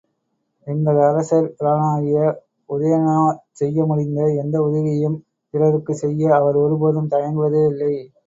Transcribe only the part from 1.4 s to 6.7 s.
பிரானாகிய உதயணனாற் செய்ய முடிந்த எந்த உதவியையும் பிறருக்குச் செய்ய அவர்